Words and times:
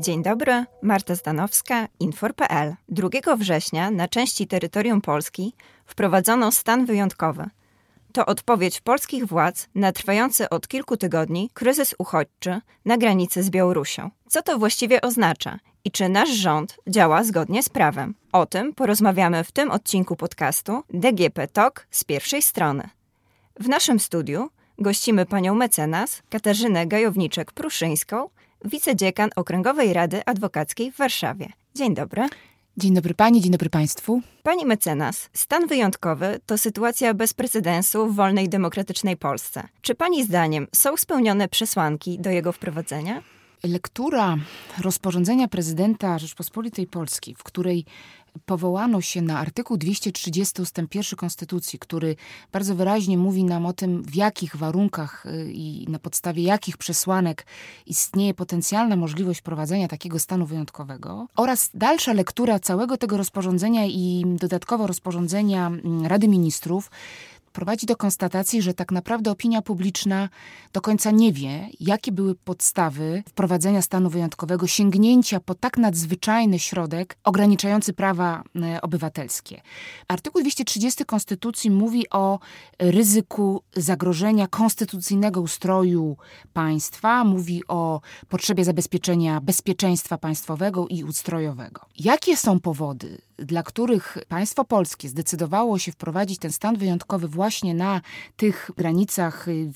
Dzień 0.00 0.22
dobry, 0.22 0.64
Marta 0.82 1.14
Zdanowska, 1.14 1.88
Infor.pl. 2.00 2.74
2 2.88 3.36
września 3.36 3.90
na 3.90 4.08
części 4.08 4.46
terytorium 4.46 5.00
Polski 5.00 5.54
wprowadzono 5.86 6.52
stan 6.52 6.86
wyjątkowy. 6.86 7.46
To 8.12 8.26
odpowiedź 8.26 8.80
polskich 8.80 9.26
władz 9.26 9.68
na 9.74 9.92
trwający 9.92 10.48
od 10.48 10.68
kilku 10.68 10.96
tygodni 10.96 11.50
kryzys 11.54 11.94
uchodźczy 11.98 12.60
na 12.84 12.98
granicy 12.98 13.42
z 13.42 13.50
Białorusią. 13.50 14.10
Co 14.28 14.42
to 14.42 14.58
właściwie 14.58 15.00
oznacza 15.00 15.58
i 15.84 15.90
czy 15.90 16.08
nasz 16.08 16.30
rząd 16.30 16.76
działa 16.88 17.24
zgodnie 17.24 17.62
z 17.62 17.68
prawem? 17.68 18.14
O 18.32 18.46
tym 18.46 18.74
porozmawiamy 18.74 19.44
w 19.44 19.52
tym 19.52 19.70
odcinku 19.70 20.16
podcastu 20.16 20.82
DGP 20.90 21.48
Talk 21.48 21.86
z 21.90 22.04
pierwszej 22.04 22.42
strony. 22.42 22.88
W 23.60 23.68
naszym 23.68 24.00
studiu 24.00 24.50
gościmy 24.78 25.26
panią 25.26 25.54
mecenas 25.54 26.22
Katarzynę 26.30 26.86
Gajowniczek-Pruszyńską, 26.86 28.28
wicedziekan 28.64 29.30
Okręgowej 29.36 29.92
Rady 29.92 30.22
Adwokackiej 30.26 30.92
w 30.92 30.96
Warszawie. 30.96 31.48
Dzień 31.74 31.94
dobry. 31.94 32.28
Dzień 32.76 32.94
dobry 32.94 33.14
pani, 33.14 33.40
dzień 33.40 33.52
dobry 33.52 33.70
państwu. 33.70 34.20
Pani 34.42 34.66
mecenas, 34.66 35.30
stan 35.32 35.66
wyjątkowy 35.66 36.40
to 36.46 36.58
sytuacja 36.58 37.14
bez 37.14 37.34
precedensu 37.34 38.06
w 38.06 38.16
wolnej, 38.16 38.48
demokratycznej 38.48 39.16
Polsce. 39.16 39.68
Czy 39.82 39.94
pani 39.94 40.24
zdaniem 40.24 40.66
są 40.74 40.96
spełnione 40.96 41.48
przesłanki 41.48 42.18
do 42.18 42.30
jego 42.30 42.52
wprowadzenia? 42.52 43.22
Lektura 43.64 44.36
rozporządzenia 44.82 45.48
prezydenta 45.48 46.18
Rzeczpospolitej 46.18 46.86
Polskiej, 46.86 47.34
w 47.34 47.42
której 47.42 47.84
powołano 48.46 49.00
się 49.00 49.22
na 49.22 49.38
artykuł 49.38 49.76
230 49.76 50.62
ust. 50.62 50.78
1 50.78 51.16
Konstytucji, 51.16 51.78
który 51.78 52.16
bardzo 52.52 52.74
wyraźnie 52.74 53.18
mówi 53.18 53.44
nam 53.44 53.66
o 53.66 53.72
tym, 53.72 54.02
w 54.02 54.14
jakich 54.14 54.56
warunkach 54.56 55.26
y, 55.26 55.52
i 55.52 55.86
na 55.88 55.98
podstawie 55.98 56.42
jakich 56.42 56.76
przesłanek 56.76 57.46
istnieje 57.86 58.34
potencjalna 58.34 58.96
możliwość 58.96 59.40
prowadzenia 59.40 59.88
takiego 59.88 60.18
stanu 60.18 60.46
wyjątkowego, 60.46 61.26
oraz 61.36 61.70
dalsza 61.74 62.12
lektura 62.12 62.58
całego 62.58 62.96
tego 62.96 63.16
rozporządzenia 63.16 63.86
i 63.86 64.24
dodatkowo 64.26 64.86
rozporządzenia 64.86 65.66
mm, 65.66 66.06
Rady 66.06 66.28
Ministrów, 66.28 66.90
prowadzi 67.60 67.86
do 67.86 67.96
konstatacji, 67.96 68.62
że 68.62 68.74
tak 68.74 68.92
naprawdę 68.92 69.30
opinia 69.30 69.62
publiczna 69.62 70.28
do 70.72 70.80
końca 70.80 71.10
nie 71.10 71.32
wie, 71.32 71.68
jakie 71.80 72.12
były 72.12 72.34
podstawy 72.34 73.22
wprowadzenia 73.28 73.82
stanu 73.82 74.10
wyjątkowego, 74.10 74.66
sięgnięcia 74.66 75.40
po 75.40 75.54
tak 75.54 75.78
nadzwyczajny 75.78 76.58
środek 76.58 77.16
ograniczający 77.24 77.92
prawa 77.92 78.42
e, 78.62 78.80
obywatelskie. 78.80 79.60
Artykuł 80.08 80.42
230 80.42 81.04
Konstytucji 81.04 81.70
mówi 81.70 82.10
o 82.10 82.38
ryzyku 82.78 83.62
zagrożenia 83.76 84.46
konstytucyjnego 84.46 85.40
ustroju 85.40 86.16
państwa, 86.52 87.24
mówi 87.24 87.62
o 87.68 88.00
potrzebie 88.28 88.64
zabezpieczenia 88.64 89.40
bezpieczeństwa 89.40 90.18
państwowego 90.18 90.86
i 90.88 91.04
ustrojowego. 91.04 91.80
Jakie 91.98 92.36
są 92.36 92.60
powody 92.60 93.20
dla 93.40 93.62
których 93.62 94.18
państwo 94.28 94.64
polskie 94.64 95.08
zdecydowało 95.08 95.78
się 95.78 95.92
wprowadzić 95.92 96.38
ten 96.38 96.52
stan 96.52 96.76
wyjątkowy 96.76 97.28
właśnie 97.28 97.74
na 97.74 98.00
tych 98.36 98.70
granicach 98.76 99.48
y, 99.48 99.70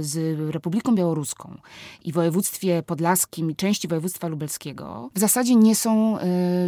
z 0.00 0.40
Republiką 0.50 0.94
Białoruską 0.94 1.58
i 2.04 2.12
województwie 2.12 2.82
podlaskim 2.82 3.50
i 3.50 3.56
części 3.56 3.88
województwa 3.88 4.28
lubelskiego, 4.28 5.10
w 5.14 5.18
zasadzie 5.18 5.54
nie 5.54 5.76
są 5.76 6.18
y, 6.18 6.22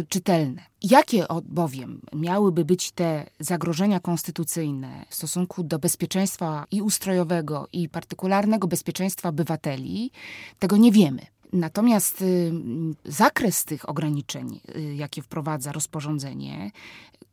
czytelne. 0.09 0.61
Jakie 0.83 1.25
bowiem 1.43 2.01
miałyby 2.13 2.65
być 2.65 2.91
te 2.91 3.29
zagrożenia 3.39 3.99
konstytucyjne 3.99 5.05
w 5.09 5.15
stosunku 5.15 5.63
do 5.63 5.79
bezpieczeństwa 5.79 6.65
i 6.71 6.81
ustrojowego, 6.81 7.67
i 7.73 7.89
partykularnego 7.89 8.67
bezpieczeństwa 8.67 9.29
obywateli, 9.29 10.11
tego 10.59 10.77
nie 10.77 10.91
wiemy. 10.91 11.21
Natomiast 11.53 12.21
y, 12.21 12.51
zakres 13.05 13.65
tych 13.65 13.89
ograniczeń, 13.89 14.59
y, 14.75 14.95
jakie 14.95 15.21
wprowadza 15.21 15.71
rozporządzenie, 15.71 16.71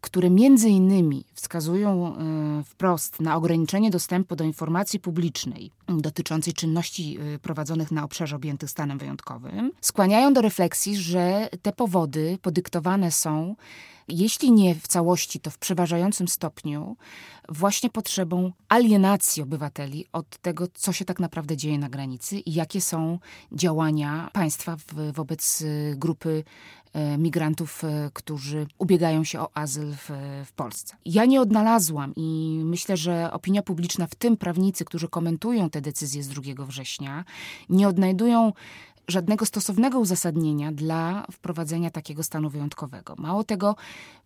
które 0.00 0.30
między 0.30 0.68
innymi 0.68 1.24
wskazują 1.34 2.16
y, 2.60 2.64
wprost 2.64 3.20
na 3.20 3.36
ograniczenie 3.36 3.90
dostępu 3.90 4.36
do 4.36 4.44
informacji 4.44 5.00
publicznej 5.00 5.70
dotyczącej 5.88 6.52
czynności 6.52 7.18
prowadzonych 7.42 7.90
na 7.90 8.04
obszarze 8.04 8.36
objętych 8.36 8.70
stanem 8.70 8.98
wyjątkowym, 8.98 9.72
skłaniają 9.80 10.32
do 10.32 10.42
refleksji, 10.42 10.96
że 10.96 11.48
te 11.62 11.72
powody 11.72 12.38
podyktowane 12.42 13.12
są 13.12 13.56
jeśli 14.08 14.52
nie 14.52 14.74
w 14.74 14.88
całości, 14.88 15.40
to 15.40 15.50
w 15.50 15.58
przeważającym 15.58 16.28
stopniu, 16.28 16.96
właśnie 17.48 17.90
potrzebą 17.90 18.52
alienacji 18.68 19.42
obywateli 19.42 20.06
od 20.12 20.38
tego, 20.38 20.66
co 20.74 20.92
się 20.92 21.04
tak 21.04 21.20
naprawdę 21.20 21.56
dzieje 21.56 21.78
na 21.78 21.88
granicy 21.88 22.38
i 22.38 22.54
jakie 22.54 22.80
są 22.80 23.18
działania 23.52 24.30
państwa 24.32 24.76
w, 24.76 25.12
wobec 25.12 25.60
y, 25.60 25.94
grupy 25.96 26.44
y, 27.14 27.18
migrantów, 27.18 27.84
y, 27.84 28.10
którzy 28.12 28.66
ubiegają 28.78 29.24
się 29.24 29.40
o 29.40 29.56
azyl 29.56 29.92
w, 29.92 30.10
w, 30.46 30.52
Polsce. 30.52 30.96
Ja 31.04 31.24
nie 31.24 31.40
odnalazłam 31.40 32.12
i 32.16 32.60
myślę, 32.64 32.96
że 32.96 33.32
opinia 33.32 33.62
publiczna, 33.62 34.06
w 34.06 34.14
tym 34.14 34.36
prawnicy, 34.36 34.84
którzy 34.84 35.08
komentują 35.08 35.70
te 35.70 35.80
decyzje 35.80 36.22
z 36.22 36.28
2 36.28 36.64
września, 36.66 37.24
nie 37.68 37.88
odnajdują 37.88 38.52
żadnego 39.08 39.46
stosownego 39.46 40.00
uzasadnienia 40.00 40.72
dla 40.72 41.26
wprowadzenia 41.32 41.90
takiego 41.90 42.22
stanu 42.22 42.50
wyjątkowego. 42.50 43.14
Mało 43.18 43.44
tego, 43.44 43.76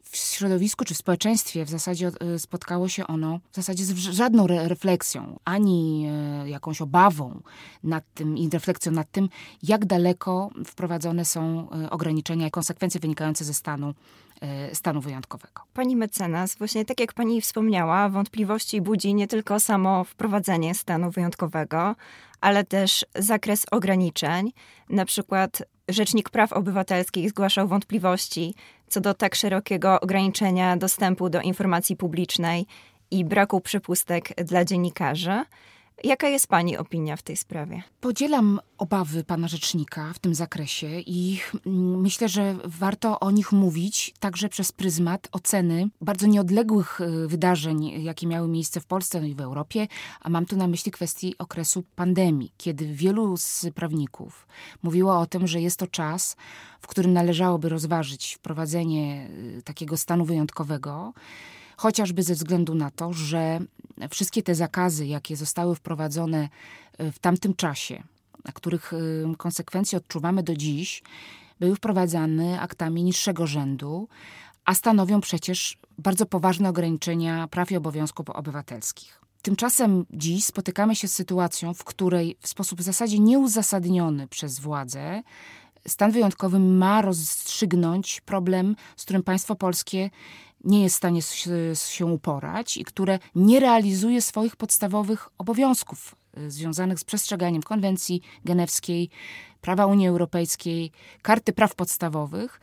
w 0.02 0.16
środowisku 0.16 0.84
czy 0.84 0.94
w 0.94 0.98
społeczeństwie 0.98 1.64
w 1.64 1.70
zasadzie 1.70 2.10
e, 2.20 2.38
spotkało 2.38 2.88
się 2.88 3.06
ono 3.06 3.40
w 3.52 3.56
zasadzie 3.56 3.84
z 3.84 3.94
żadną 3.94 4.44
re 4.44 4.68
refleksją, 4.68 5.38
ani 5.44 6.06
e, 6.08 6.48
jakąś 6.48 6.80
obawą 6.80 7.40
nad 7.84 8.04
tym 8.14 8.38
i 8.38 8.50
refleksją 8.50 8.92
nad 8.92 9.10
tym, 9.10 9.28
jak 9.62 9.84
daleko 9.84 10.50
wprowadzone 10.66 11.24
są 11.24 11.70
e, 11.70 11.90
ograniczenia 11.90 12.46
i 12.46 12.50
konsekwencje 12.50 13.00
wynikające 13.00 13.44
ze 13.44 13.54
stanu 13.54 13.94
stanu 14.72 15.00
wyjątkowego. 15.00 15.62
Pani 15.74 15.96
mecenas, 15.96 16.54
właśnie 16.54 16.84
tak 16.84 17.00
jak 17.00 17.12
pani 17.12 17.40
wspomniała, 17.40 18.08
wątpliwości 18.08 18.80
budzi 18.80 19.14
nie 19.14 19.28
tylko 19.28 19.60
samo 19.60 20.04
wprowadzenie 20.04 20.74
stanu 20.74 21.10
wyjątkowego, 21.10 21.96
ale 22.40 22.64
też 22.64 23.06
zakres 23.14 23.66
ograniczeń. 23.70 24.52
Na 24.88 25.04
przykład 25.04 25.62
Rzecznik 25.88 26.30
Praw 26.30 26.52
Obywatelskich 26.52 27.30
zgłaszał 27.30 27.68
wątpliwości 27.68 28.54
co 28.90 29.00
do 29.00 29.14
tak 29.14 29.34
szerokiego 29.34 30.00
ograniczenia 30.00 30.76
dostępu 30.76 31.30
do 31.30 31.40
informacji 31.40 31.96
publicznej 31.96 32.66
i 33.10 33.24
braku 33.24 33.60
przepustek 33.60 34.44
dla 34.44 34.64
dziennikarzy. 34.64 35.44
Jaka 36.04 36.28
jest 36.28 36.46
Pani 36.46 36.76
opinia 36.76 37.16
w 37.16 37.22
tej 37.22 37.36
sprawie? 37.36 37.82
Podzielam 38.00 38.60
obawy 38.78 39.24
pana 39.24 39.48
rzecznika 39.48 40.12
w 40.12 40.18
tym 40.18 40.34
zakresie 40.34 41.00
i 41.00 41.40
mm, 41.66 42.00
myślę, 42.00 42.28
że 42.28 42.56
warto 42.64 43.20
o 43.20 43.30
nich 43.30 43.52
mówić 43.52 44.14
także 44.20 44.48
przez 44.48 44.72
pryzmat 44.72 45.28
oceny 45.32 45.88
bardzo 46.00 46.26
nieodległych 46.26 47.00
y, 47.00 47.28
wydarzeń, 47.28 48.02
jakie 48.02 48.26
miały 48.26 48.48
miejsce 48.48 48.80
w 48.80 48.86
Polsce 48.86 49.20
no 49.20 49.26
i 49.26 49.34
w 49.34 49.40
Europie, 49.40 49.88
a 50.20 50.28
mam 50.28 50.46
tu 50.46 50.56
na 50.56 50.66
myśli 50.66 50.92
kwestii 50.92 51.38
okresu 51.38 51.84
pandemii, 51.96 52.52
kiedy 52.56 52.94
wielu 52.94 53.36
z 53.36 53.66
prawników 53.74 54.46
mówiło 54.82 55.18
o 55.18 55.26
tym, 55.26 55.46
że 55.46 55.60
jest 55.60 55.78
to 55.78 55.86
czas, 55.86 56.36
w 56.80 56.86
którym 56.86 57.12
należałoby 57.12 57.68
rozważyć 57.68 58.34
wprowadzenie 58.34 59.30
y, 59.58 59.62
takiego 59.62 59.96
stanu 59.96 60.24
wyjątkowego 60.24 61.12
chociażby 61.80 62.22
ze 62.22 62.34
względu 62.34 62.74
na 62.74 62.90
to, 62.90 63.12
że 63.12 63.60
wszystkie 64.10 64.42
te 64.42 64.54
zakazy, 64.54 65.06
jakie 65.06 65.36
zostały 65.36 65.74
wprowadzone 65.74 66.48
e, 66.98 67.12
w 67.12 67.18
tamtym 67.18 67.54
czasie, 67.54 68.02
a 68.44 68.52
których 68.52 68.92
e, 68.92 68.96
konsekwencje 69.36 69.98
odczuwamy 69.98 70.42
do 70.42 70.56
dziś, 70.56 71.02
były 71.60 71.76
wprowadzane 71.76 72.60
aktami 72.60 73.02
niższego 73.02 73.46
rzędu, 73.46 74.08
a 74.64 74.74
stanowią 74.74 75.20
przecież 75.20 75.78
bardzo 75.98 76.26
poważne 76.26 76.68
ograniczenia 76.68 77.48
praw 77.48 77.70
i 77.70 77.76
obowiązków 77.76 78.30
obywatelskich. 78.30 79.20
Tymczasem 79.42 80.06
dziś 80.10 80.44
spotykamy 80.44 80.96
się 80.96 81.08
z 81.08 81.14
sytuacją, 81.14 81.74
w 81.74 81.84
której 81.84 82.36
w 82.40 82.48
sposób 82.48 82.78
w 82.78 82.82
zasadzie 82.82 83.18
nieuzasadniony 83.18 84.28
przez 84.28 84.60
władze 84.60 85.22
stan 85.88 86.12
wyjątkowy 86.12 86.58
ma 86.58 87.02
rozstrzygnąć 87.02 88.20
problem, 88.20 88.76
z 88.96 89.02
którym 89.02 89.22
państwo 89.22 89.56
polskie 89.56 90.10
nie 90.64 90.82
jest 90.82 90.94
w 90.94 90.98
stanie 90.98 91.20
się 91.74 92.06
uporać 92.06 92.76
i 92.76 92.84
które 92.84 93.18
nie 93.34 93.60
realizuje 93.60 94.22
swoich 94.22 94.56
podstawowych 94.56 95.28
obowiązków 95.38 96.14
y, 96.38 96.50
związanych 96.50 97.00
z 97.00 97.04
przestrzeganiem 97.04 97.62
konwencji 97.62 98.22
genewskiej, 98.44 99.10
prawa 99.60 99.86
Unii 99.86 100.08
Europejskiej, 100.08 100.92
karty 101.22 101.52
praw 101.52 101.74
podstawowych, 101.74 102.60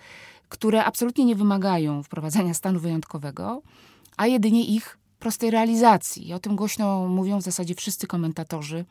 które 0.50 0.86
absolutnie 0.86 1.26
nie 1.26 1.36
wymagają 1.36 2.04
wprowadzania 2.04 2.54
stanu 2.54 2.80
wyjątkowego, 2.80 3.62
a 4.18 4.28
jedynie 4.28 4.66
ich 4.66 4.98
prostej 5.20 5.52
realizacji. 5.52 6.28
I 6.28 6.34
o 6.34 6.40
tym 6.40 6.56
głośno 6.56 7.08
mówią 7.08 7.40
w 7.40 7.44
zasadzie 7.44 7.76
wszyscy 7.76 8.08
komentatorzy 8.08 8.86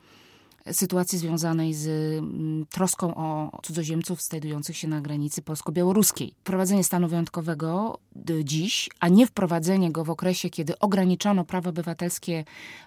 sytuacji 0.73 1.19
związanej 1.19 1.75
z 1.75 1.89
mm, 2.19 2.67
troską 2.67 3.15
o 3.15 3.59
cudzoziemców 3.63 4.23
znajdujących 4.23 4.77
się 4.77 4.89
na 4.89 5.01
granicy 5.01 5.43
polsko-białoruskiej. 5.43 6.35
Wprowadzenie 6.41 6.85
stanu 6.85 7.09
wyjątkowego 7.09 7.99
dziś, 8.45 8.89
a 9.01 9.09
nie 9.09 9.27
wprowadzenie 9.27 9.93
go 9.93 10.05
w 10.05 10.11
okresie, 10.11 10.51
kiedy 10.51 10.79
ograniczano 10.79 11.45
prawa 11.45 11.71
obywatelskie 11.71 12.45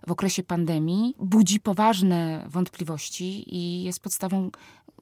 w 0.07 0.11
okresie 0.11 0.43
pandemii, 0.43 1.15
budzi 1.19 1.59
poważne 1.59 2.45
wątpliwości 2.49 3.55
i 3.55 3.83
jest 3.83 3.99
podstawą 3.99 4.51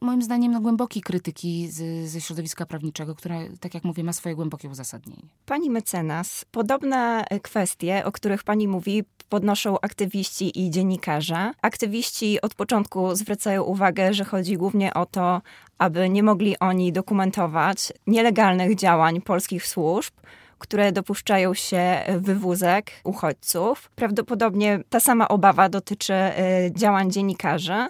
moim 0.01 0.21
zdaniem 0.21 0.51
no, 0.51 0.61
głębokiej 0.61 1.03
krytyki 1.03 1.67
z, 1.67 2.09
ze 2.09 2.21
środowiska 2.21 2.65
prawniczego, 2.65 3.15
która, 3.15 3.39
tak 3.59 3.73
jak 3.73 3.83
mówię, 3.83 4.03
ma 4.03 4.13
swoje 4.13 4.35
głębokie 4.35 4.69
uzasadnienie. 4.69 5.29
Pani 5.45 5.69
mecenas, 5.69 6.45
podobne 6.51 7.25
kwestie, 7.41 8.05
o 8.05 8.11
których 8.11 8.43
pani 8.43 8.67
mówi, 8.67 9.03
podnoszą 9.29 9.79
aktywiści 9.81 10.65
i 10.65 10.71
dziennikarze. 10.71 11.51
Aktywiści 11.61 12.41
od 12.41 12.55
początku 12.55 13.15
zwracają 13.15 13.63
uwagę, 13.63 14.13
że 14.13 14.25
chodzi 14.25 14.57
głównie 14.57 14.93
o 14.93 15.05
to, 15.05 15.41
aby 15.77 16.09
nie 16.09 16.23
mogli 16.23 16.59
oni 16.59 16.93
dokumentować 16.93 17.93
nielegalnych 18.07 18.75
działań 18.75 19.21
polskich 19.21 19.67
służb, 19.67 20.13
które 20.57 20.91
dopuszczają 20.91 21.53
się 21.53 21.97
wywózek 22.19 22.91
uchodźców. 23.03 23.91
Prawdopodobnie 23.95 24.79
ta 24.89 24.99
sama 24.99 25.27
obawa 25.27 25.69
dotyczy 25.69 26.13
y, 26.13 26.71
działań 26.75 27.11
dziennikarzy. 27.11 27.87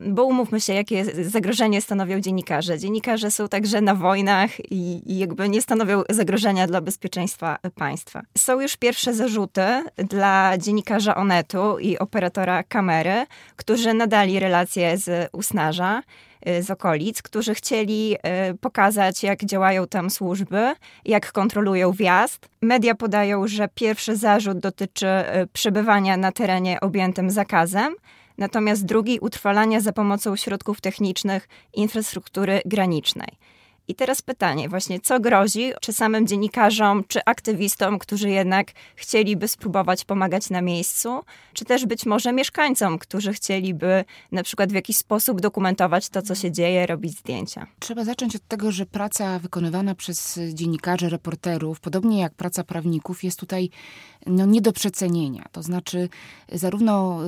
Bo 0.00 0.24
umówmy 0.24 0.60
się, 0.60 0.72
jakie 0.72 1.04
zagrożenie 1.24 1.80
stanowią 1.80 2.20
dziennikarze. 2.20 2.78
Dziennikarze 2.78 3.30
są 3.30 3.48
także 3.48 3.80
na 3.80 3.94
wojnach 3.94 4.60
i, 4.70 5.12
i, 5.12 5.18
jakby 5.18 5.48
nie 5.48 5.62
stanowią 5.62 6.02
zagrożenia 6.10 6.66
dla 6.66 6.80
bezpieczeństwa 6.80 7.58
państwa. 7.74 8.22
Są 8.38 8.60
już 8.60 8.76
pierwsze 8.76 9.14
zarzuty 9.14 9.62
dla 9.96 10.58
dziennikarza 10.58 11.16
Onetu 11.16 11.78
i 11.78 11.98
operatora 11.98 12.62
kamery, 12.62 13.26
którzy 13.56 13.94
nadali 13.94 14.40
relacje 14.40 14.98
z 14.98 15.28
Usnarza 15.32 16.02
Y, 16.46 16.62
z 16.62 16.70
okolic, 16.70 17.22
którzy 17.22 17.54
chcieli 17.54 18.14
y, 18.50 18.58
pokazać, 18.58 19.22
jak 19.22 19.44
działają 19.44 19.86
tam 19.86 20.10
służby, 20.10 20.74
jak 21.04 21.32
kontrolują 21.32 21.92
wjazd. 21.92 22.48
Media 22.62 22.94
podają, 22.94 23.48
że 23.48 23.68
pierwszy 23.74 24.16
zarzut 24.16 24.58
dotyczy 24.58 25.06
y, 25.06 25.46
przebywania 25.52 26.16
na 26.16 26.32
terenie 26.32 26.80
objętym 26.80 27.30
zakazem, 27.30 27.94
natomiast 28.38 28.84
drugi 28.84 29.18
utrwalania 29.20 29.80
za 29.80 29.92
pomocą 29.92 30.36
środków 30.36 30.80
technicznych 30.80 31.48
infrastruktury 31.74 32.60
granicznej. 32.64 33.28
I 33.88 33.94
teraz 33.94 34.22
pytanie, 34.22 34.68
właśnie 34.68 35.00
co 35.00 35.20
grozi, 35.20 35.72
czy 35.80 35.92
samym 35.92 36.26
dziennikarzom, 36.26 37.04
czy 37.08 37.20
aktywistom, 37.26 37.98
którzy 37.98 38.30
jednak 38.30 38.72
chcieliby 38.96 39.48
spróbować 39.48 40.04
pomagać 40.04 40.50
na 40.50 40.62
miejscu, 40.62 41.24
czy 41.52 41.64
też 41.64 41.86
być 41.86 42.06
może 42.06 42.32
mieszkańcom, 42.32 42.98
którzy 42.98 43.32
chcieliby 43.32 44.04
na 44.32 44.42
przykład 44.42 44.70
w 44.70 44.74
jakiś 44.74 44.96
sposób 44.96 45.40
dokumentować 45.40 46.08
to, 46.08 46.22
co 46.22 46.34
się 46.34 46.52
dzieje, 46.52 46.86
robić 46.86 47.18
zdjęcia. 47.18 47.66
Trzeba 47.78 48.04
zacząć 48.04 48.36
od 48.36 48.48
tego, 48.48 48.72
że 48.72 48.86
praca 48.86 49.38
wykonywana 49.38 49.94
przez 49.94 50.40
dziennikarzy, 50.54 51.08
reporterów, 51.08 51.80
podobnie 51.80 52.20
jak 52.20 52.34
praca 52.34 52.64
prawników, 52.64 53.24
jest 53.24 53.40
tutaj 53.40 53.70
no, 54.26 54.46
nie 54.46 54.60
do 54.60 54.72
przecenienia. 54.72 55.44
To 55.52 55.62
znaczy, 55.62 56.08
zarówno 56.52 57.20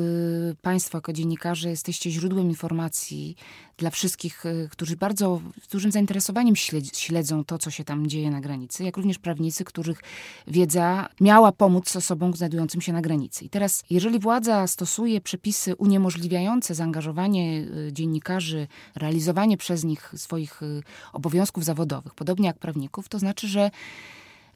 y, 0.50 0.56
Państwo 0.62 0.98
jako 0.98 1.12
dziennikarze 1.12 1.70
jesteście 1.70 2.10
źródłem 2.10 2.48
informacji 2.48 3.36
dla 3.80 3.90
wszystkich, 3.90 4.46
y, 4.46 4.68
którzy 4.70 4.96
bardzo 4.96 5.40
z 5.62 5.68
dużym 5.68 5.92
zainteresowaniem 5.92 6.54
śledzą 6.92 7.44
to, 7.44 7.58
co 7.58 7.70
się 7.70 7.84
tam 7.84 8.06
dzieje 8.06 8.30
na 8.30 8.40
granicy, 8.40 8.84
jak 8.84 8.96
również 8.96 9.18
prawnicy, 9.18 9.64
których 9.64 10.02
wiedza 10.46 11.08
miała 11.20 11.52
pomóc 11.52 11.96
osobom 11.96 12.34
znajdującym 12.34 12.80
się 12.80 12.92
na 12.92 13.00
granicy. 13.00 13.44
I 13.44 13.48
teraz, 13.48 13.84
jeżeli 13.90 14.18
władza 14.18 14.66
stosuje 14.66 15.20
przepisy 15.20 15.76
uniemożliwiające 15.76 16.74
zaangażowanie 16.74 17.66
y, 17.88 17.92
dziennikarzy, 17.92 18.66
realizowanie 18.96 19.56
przez 19.56 19.84
nich 19.84 20.12
swoich 20.16 20.62
y, 20.62 20.82
obowiązków 21.12 21.64
zawodowych, 21.64 22.14
podobnie 22.14 22.46
jak 22.46 22.58
prawników, 22.58 23.08
to 23.08 23.18
znaczy, 23.18 23.48
że 23.48 23.70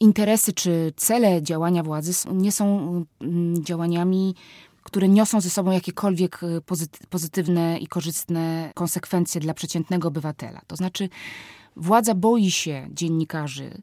interesy 0.00 0.52
czy 0.52 0.92
cele 0.96 1.42
działania 1.42 1.82
władzy 1.82 2.12
nie 2.32 2.52
są 2.52 2.88
mm, 3.20 3.64
działaniami 3.64 4.34
które 4.84 5.08
niosą 5.08 5.40
ze 5.40 5.50
sobą 5.50 5.70
jakiekolwiek 5.70 6.42
y, 6.42 6.62
pozytywne 7.10 7.78
i 7.78 7.86
korzystne 7.86 8.72
konsekwencje 8.74 9.40
dla 9.40 9.54
przeciętnego 9.54 10.08
obywatela. 10.08 10.60
To 10.66 10.76
znaczy, 10.76 11.08
władza 11.76 12.14
boi 12.14 12.50
się 12.50 12.88
dziennikarzy, 12.92 13.82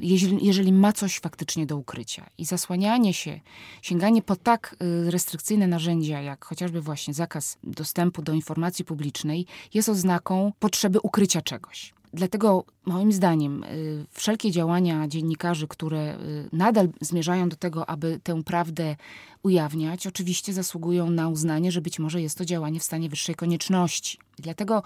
jeżeli, 0.00 0.46
jeżeli, 0.46 0.72
ma 0.72 0.92
coś 0.92 1.20
faktycznie 1.20 1.66
do 1.66 1.76
ukrycia. 1.76 2.26
I 2.38 2.44
zasłanianie 2.44 3.14
się, 3.14 3.40
sięganie 3.82 4.22
po 4.22 4.36
tak 4.36 4.76
y, 5.06 5.10
restrykcyjne 5.10 5.66
narzędzia, 5.66 6.20
jak 6.20 6.44
chociażby 6.44 6.80
właśnie 6.80 7.14
zakaz 7.14 7.58
dostępu 7.64 8.22
do 8.22 8.32
informacji 8.32 8.84
publicznej, 8.84 9.46
jest 9.74 9.88
oznaką 9.88 10.52
potrzeby 10.58 10.98
ukrycia 11.02 11.42
czegoś. 11.42 11.97
Dlatego 12.12 12.64
moim 12.86 13.12
zdaniem 13.12 13.64
y, 13.64 14.06
wszelkie 14.10 14.50
działania 14.50 15.08
dziennikarzy, 15.08 15.68
które 15.68 16.18
y, 16.20 16.48
nadal 16.52 16.88
zmierzają 17.00 17.48
do 17.48 17.56
tego, 17.56 17.90
aby 17.90 18.20
tę 18.22 18.42
prawdę 18.42 18.96
ujawniać, 19.42 20.06
oczywiście 20.06 20.52
zasługują 20.52 21.10
na 21.10 21.28
uznanie, 21.28 21.72
że 21.72 21.80
być 21.80 21.98
może 21.98 22.22
jest 22.22 22.38
to 22.38 22.44
działanie 22.44 22.80
w 22.80 22.84
stanie 22.84 23.08
wyższej 23.08 23.34
konieczności. 23.34 24.18
Dlatego 24.38 24.82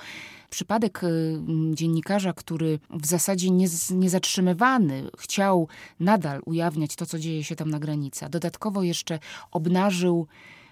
przypadek 0.51 1.05
y, 1.05 1.41
dziennikarza, 1.75 2.33
który 2.33 2.79
w 2.91 3.07
zasadzie 3.07 3.49
niezatrzymywany 3.91 5.11
chciał 5.19 5.69
nadal 6.01 6.43
ujawniać 6.45 6.97
to, 6.97 7.07
co 7.07 7.19
dzieje 7.19 7.45
się 7.45 7.57
tam 7.57 7.71
na 7.71 7.79
granicy, 7.79 8.25
a 8.25 8.29
dodatkowo 8.29 8.83
jeszcze 8.83 9.19
obnażył 9.51 10.27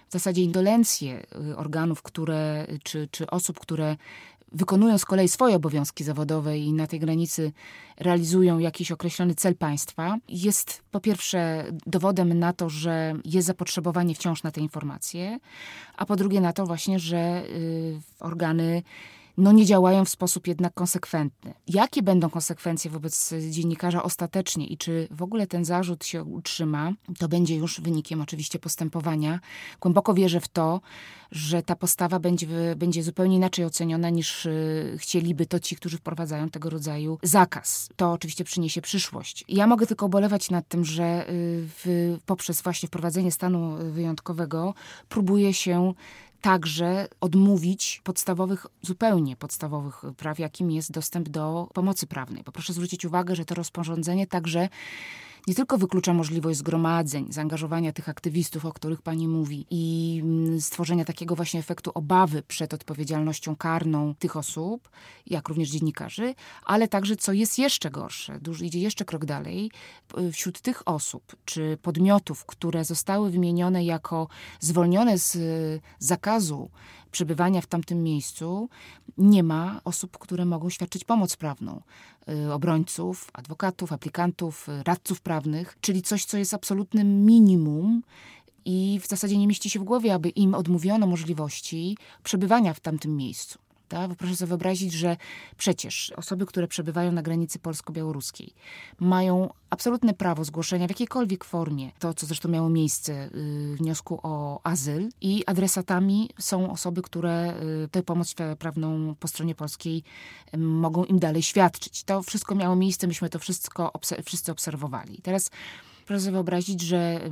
w 0.09 0.13
zasadzie 0.13 0.43
indolencję 0.43 1.23
organów, 1.55 2.01
które, 2.01 2.67
czy, 2.83 3.07
czy 3.11 3.27
osób, 3.27 3.59
które 3.59 3.97
wykonują 4.51 4.97
z 4.97 5.05
kolei 5.05 5.27
swoje 5.27 5.55
obowiązki 5.55 6.03
zawodowe 6.03 6.57
i 6.57 6.73
na 6.73 6.87
tej 6.87 6.99
granicy 6.99 7.51
realizują 7.97 8.59
jakiś 8.59 8.91
określony 8.91 9.35
cel 9.35 9.55
państwa, 9.55 10.17
jest 10.27 10.83
po 10.91 10.99
pierwsze 10.99 11.65
dowodem 11.85 12.39
na 12.39 12.53
to, 12.53 12.69
że 12.69 13.13
jest 13.25 13.47
zapotrzebowanie 13.47 14.15
wciąż 14.15 14.43
na 14.43 14.51
te 14.51 14.61
informacje, 14.61 15.39
a 15.97 16.05
po 16.05 16.15
drugie 16.15 16.41
na 16.41 16.53
to 16.53 16.65
właśnie, 16.65 16.99
że 16.99 17.43
y, 17.49 17.99
organy 18.19 18.83
no 19.41 19.51
nie 19.51 19.65
działają 19.65 20.05
w 20.05 20.09
sposób 20.09 20.47
jednak 20.47 20.73
konsekwentny. 20.73 21.53
Jakie 21.67 22.03
będą 22.03 22.29
konsekwencje 22.29 22.91
wobec 22.91 23.33
dziennikarza 23.49 24.03
ostatecznie 24.03 24.67
i 24.67 24.77
czy 24.77 25.07
w 25.11 25.21
ogóle 25.21 25.47
ten 25.47 25.65
zarzut 25.65 26.05
się 26.05 26.23
utrzyma, 26.23 26.93
to 27.19 27.27
będzie 27.27 27.55
już 27.55 27.81
wynikiem 27.81 28.21
oczywiście 28.21 28.59
postępowania. 28.59 29.39
Głęboko 29.79 30.13
wierzę 30.13 30.39
w 30.39 30.47
to, 30.47 30.81
że 31.31 31.63
ta 31.63 31.75
postawa 31.75 32.19
będzie, 32.19 32.47
będzie 32.75 33.03
zupełnie 33.03 33.35
inaczej 33.35 33.65
oceniona 33.65 34.09
niż 34.09 34.45
y, 34.45 34.95
chcieliby 34.99 35.45
to 35.45 35.59
ci, 35.59 35.75
którzy 35.75 35.97
wprowadzają 35.97 36.49
tego 36.49 36.69
rodzaju 36.69 37.19
zakaz. 37.23 37.89
To 37.95 38.11
oczywiście 38.11 38.43
przyniesie 38.43 38.81
przyszłość. 38.81 39.43
Ja 39.47 39.67
mogę 39.67 39.87
tylko 39.87 40.05
ubolewać 40.05 40.49
nad 40.49 40.67
tym, 40.67 40.85
że 40.85 41.29
y, 41.29 41.67
w, 41.67 42.17
poprzez 42.25 42.61
właśnie 42.61 42.87
wprowadzenie 42.87 43.31
stanu 43.31 43.91
wyjątkowego 43.91 44.73
próbuje 45.09 45.53
się 45.53 45.93
także 46.41 47.07
odmówić 47.21 48.01
podstawowych, 48.03 48.65
zupełnie 48.81 49.35
podstawowych 49.35 50.01
praw, 50.17 50.39
jakim 50.39 50.71
jest 50.71 50.91
dostęp 50.91 51.29
do 51.29 51.67
pomocy 51.73 52.07
prawnej. 52.07 52.43
Bo 52.43 52.51
proszę 52.51 52.73
zwrócić 52.73 53.05
uwagę, 53.05 53.35
że 53.35 53.45
to 53.45 53.55
rozporządzenie 53.55 54.27
także 54.27 54.69
nie 55.47 55.55
tylko 55.55 55.77
wyklucza 55.77 56.13
możliwość 56.13 56.59
zgromadzeń, 56.59 57.25
zaangażowania 57.29 57.93
tych 57.93 58.09
aktywistów, 58.09 58.65
o 58.65 58.73
których 58.73 59.01
pani 59.01 59.27
mówi, 59.27 59.65
i 59.69 60.19
mm, 60.23 60.61
stworzenia 60.61 61.05
takiego 61.05 61.35
właśnie 61.35 61.59
efektu 61.59 61.91
obawy 61.93 62.43
przed 62.43 62.73
odpowiedzialnością 62.73 63.55
karną 63.55 64.15
tych 64.15 64.37
osób, 64.37 64.89
jak 65.27 65.49
również 65.49 65.69
dziennikarzy, 65.69 66.35
ale 66.65 66.87
także, 66.87 67.15
co 67.15 67.33
jest 67.33 67.59
jeszcze 67.59 67.91
gorsze, 67.91 68.39
idzie 68.61 68.79
jeszcze 68.79 69.05
krok 69.05 69.25
dalej, 69.25 69.71
wśród 70.31 70.61
tych 70.61 70.87
osób 70.87 71.35
czy 71.45 71.77
podmiotów, 71.81 72.45
które 72.45 72.85
zostały 72.85 73.31
wymienione 73.31 73.83
jako 73.83 74.27
zwolnione 74.59 75.17
z 75.17 75.37
zakazu 75.99 76.69
przebywania 77.11 77.61
w 77.61 77.67
tamtym 77.67 78.03
miejscu, 78.03 78.69
nie 79.17 79.43
ma 79.43 79.81
osób, 79.83 80.17
które 80.17 80.45
mogą 80.45 80.69
świadczyć 80.69 81.03
pomoc 81.03 81.35
prawną. 81.35 81.81
Y, 82.29 82.53
obrońców, 82.53 83.29
adwokatów, 83.33 83.91
aplikantów, 83.91 84.69
y, 84.69 84.83
radców 84.83 85.21
prawnych, 85.21 85.77
czyli 85.81 86.01
coś, 86.01 86.25
co 86.25 86.37
jest 86.37 86.53
absolutnym 86.53 87.25
minimum 87.25 88.01
i 88.65 88.99
w 89.03 89.07
zasadzie 89.07 89.37
nie 89.37 89.47
mieści 89.47 89.69
się 89.69 89.79
w 89.79 89.83
głowie, 89.83 90.13
aby 90.13 90.29
im 90.29 90.55
odmówiono 90.55 91.07
możliwości 91.07 91.97
przebywania 92.23 92.73
w 92.73 92.79
tamtym 92.79 93.17
miejscu. 93.17 93.59
Prawda? 93.91 94.15
Proszę 94.15 94.35
sobie 94.35 94.49
wyobrazić, 94.49 94.93
że 94.93 95.17
przecież 95.57 96.13
osoby, 96.15 96.45
które 96.45 96.67
przebywają 96.67 97.11
na 97.11 97.21
granicy 97.21 97.59
polsko-białoruskiej, 97.59 98.53
mają 98.99 99.49
absolutne 99.69 100.13
prawo 100.13 100.43
zgłoszenia 100.43 100.87
w 100.87 100.89
jakiejkolwiek 100.89 101.43
formie, 101.43 101.91
to 101.99 102.13
co 102.13 102.25
zresztą 102.25 102.49
miało 102.49 102.69
miejsce, 102.69 103.29
y, 103.35 103.75
wniosku 103.75 104.19
o 104.23 104.61
azyl 104.63 105.09
i 105.21 105.43
adresatami 105.45 106.29
są 106.39 106.71
osoby, 106.71 107.01
które 107.01 107.53
y, 107.85 107.87
tę 107.87 108.03
pomoc 108.03 108.35
prawną 108.59 109.15
po 109.15 109.27
stronie 109.27 109.55
polskiej 109.55 110.03
y, 110.53 110.57
mogą 110.57 111.05
im 111.05 111.19
dalej 111.19 111.43
świadczyć. 111.43 112.03
To 112.03 112.23
wszystko 112.23 112.55
miało 112.55 112.75
miejsce, 112.75 113.07
myśmy 113.07 113.29
to 113.29 113.39
wszystko 113.39 113.91
wszyscy 114.25 114.51
obserwowali. 114.51 115.19
teraz 115.23 115.51
proszę 116.05 116.21
sobie 116.21 116.31
wyobrazić, 116.31 116.81
że 116.81 117.29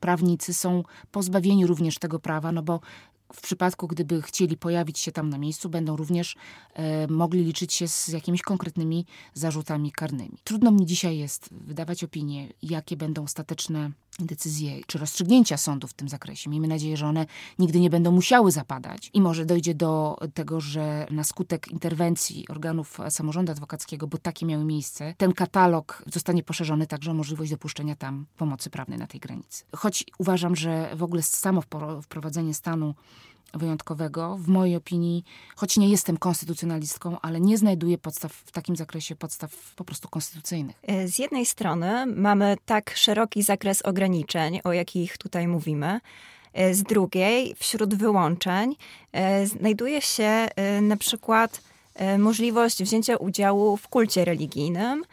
prawnicy 0.00 0.54
są 0.54 0.82
pozbawieni 1.10 1.66
również 1.66 1.98
tego 1.98 2.18
prawa, 2.18 2.52
no 2.52 2.62
bo 2.62 2.80
w 3.32 3.40
przypadku, 3.40 3.86
gdyby 3.86 4.22
chcieli 4.22 4.56
pojawić 4.56 4.98
się 4.98 5.12
tam 5.12 5.28
na 5.28 5.38
miejscu, 5.38 5.68
będą 5.68 5.96
również 5.96 6.36
e, 6.74 7.06
mogli 7.06 7.44
liczyć 7.44 7.72
się 7.72 7.88
z 7.88 8.08
jakimiś 8.08 8.42
konkretnymi 8.42 9.06
zarzutami 9.34 9.92
karnymi. 9.92 10.38
Trudno 10.44 10.70
mi 10.70 10.86
dzisiaj 10.86 11.18
jest 11.18 11.48
wydawać 11.50 12.04
opinię, 12.04 12.48
jakie 12.62 12.96
będą 12.96 13.24
ostateczne 13.24 13.90
decyzje 14.18 14.80
czy 14.86 14.98
rozstrzygnięcia 14.98 15.56
sądu 15.56 15.88
w 15.88 15.94
tym 15.94 16.08
zakresie. 16.08 16.50
Miejmy 16.50 16.68
nadzieję, 16.68 16.96
że 16.96 17.06
one 17.06 17.26
nigdy 17.58 17.80
nie 17.80 17.90
będą 17.90 18.12
musiały 18.12 18.52
zapadać 18.52 19.10
i 19.12 19.20
może 19.20 19.46
dojdzie 19.46 19.74
do 19.74 20.16
tego, 20.34 20.60
że 20.60 21.06
na 21.10 21.24
skutek 21.24 21.68
interwencji 21.68 22.44
organów 22.48 22.98
samorządu 23.10 23.52
adwokackiego, 23.52 24.06
bo 24.06 24.18
takie 24.18 24.46
miały 24.46 24.64
miejsce, 24.64 25.14
ten 25.18 25.32
katalog 25.32 26.02
zostanie 26.12 26.42
poszerzony 26.42 26.86
także 26.86 27.10
o 27.10 27.14
możliwość 27.14 27.50
dopuszczenia 27.50 27.96
tam 27.96 28.26
pomocy 28.36 28.70
prawnej 28.70 28.98
na 28.98 29.06
tej 29.06 29.20
granicy. 29.20 29.64
Choć 29.76 30.04
uważam, 30.18 30.56
że 30.56 30.90
w 30.96 31.02
ogóle 31.02 31.22
samo 31.22 31.62
wprowadzenie 32.02 32.54
stanu 32.54 32.94
wyjątkowego, 33.54 34.36
w 34.36 34.48
mojej 34.48 34.76
opinii, 34.76 35.24
choć 35.56 35.76
nie 35.76 35.88
jestem 35.88 36.16
konstytucjonalistką, 36.16 37.20
ale 37.22 37.40
nie 37.40 37.58
znajduję 37.58 37.98
podstaw 37.98 38.32
w 38.32 38.52
takim 38.52 38.76
zakresie 38.76 39.16
podstaw 39.16 39.74
po 39.76 39.84
prostu 39.84 40.08
konstytucyjnych. 40.08 40.76
E, 40.86 41.08
z 41.08 41.18
jednej 41.18 41.46
strony 41.46 42.06
mamy 42.06 42.56
tak 42.66 42.96
szeroki 42.96 43.42
zakres 43.42 43.82
ograniczeń, 43.82 44.60
o 44.64 44.72
jakich 44.72 45.18
tutaj 45.18 45.48
mówimy. 45.48 46.00
E, 46.52 46.74
z 46.74 46.82
drugiej, 46.82 47.54
wśród 47.58 47.94
wyłączeń, 47.94 48.76
e, 49.12 49.46
znajduje 49.46 50.02
się 50.02 50.48
na 50.82 50.96
przykład 50.96 51.60
możliwość 52.18 52.82
wzięcia 52.82 53.16
udziału 53.16 53.76
w 53.76 53.88
kulcie 53.88 54.24
religijnym, 54.24 55.04